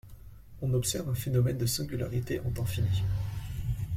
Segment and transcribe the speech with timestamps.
[0.63, 3.03] On observe un phénomène de singularité en temps fini